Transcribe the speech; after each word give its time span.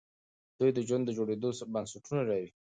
دوی 0.59 0.71
د 0.73 0.79
ژوند 0.87 1.03
د 1.05 1.09
جوړېدو 1.17 1.49
بنسټونه 1.73 2.21
لري. 2.29 2.49